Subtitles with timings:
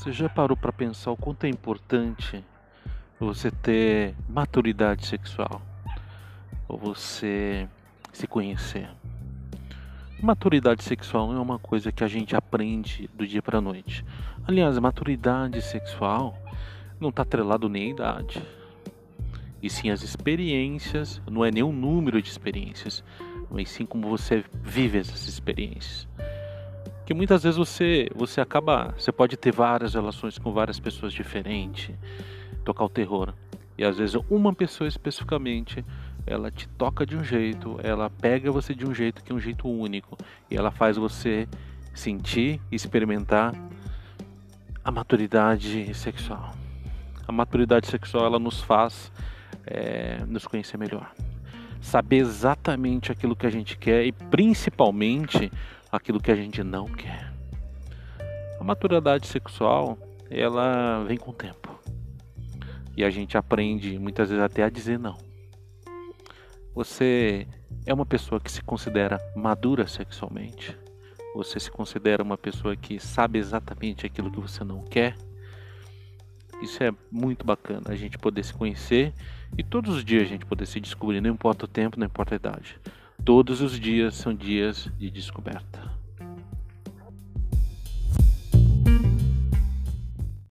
[0.00, 2.42] Você já parou para pensar o quanto é importante
[3.18, 5.60] você ter maturidade sexual?
[6.66, 7.68] Ou você
[8.10, 8.88] se conhecer?
[10.22, 14.02] Maturidade sexual não é uma coisa que a gente aprende do dia para noite.
[14.48, 16.34] Aliás, maturidade sexual
[16.98, 18.42] não está atrelado nem à idade.
[19.62, 23.04] E sim as experiências, não é nem o número de experiências,
[23.50, 26.08] mas sim como você vive essas experiências
[27.10, 31.92] que muitas vezes você você acaba, você pode ter várias relações com várias pessoas diferentes,
[32.64, 33.34] tocar o terror.
[33.76, 35.84] E às vezes uma pessoa especificamente,
[36.24, 39.40] ela te toca de um jeito, ela pega você de um jeito que é um
[39.40, 40.16] jeito único,
[40.48, 41.48] e ela faz você
[41.92, 43.56] sentir e experimentar
[44.84, 46.54] a maturidade sexual.
[47.26, 49.10] A maturidade sexual ela nos faz
[49.66, 51.12] é, nos conhecer melhor,
[51.80, 55.50] saber exatamente aquilo que a gente quer e principalmente
[55.90, 57.32] aquilo que a gente não quer.
[58.60, 59.98] A maturidade sexual,
[60.30, 61.78] ela vem com o tempo.
[62.96, 65.16] E a gente aprende muitas vezes até a dizer não.
[66.74, 67.46] Você
[67.86, 70.76] é uma pessoa que se considera madura sexualmente?
[71.34, 75.16] Você se considera uma pessoa que sabe exatamente aquilo que você não quer?
[76.62, 79.12] Isso é muito bacana, a gente poder se conhecer
[79.56, 82.34] e todos os dias a gente poder se descobrir, não importa o tempo, não importa
[82.34, 82.78] a idade.
[83.24, 85.79] Todos os dias são dias de descoberta.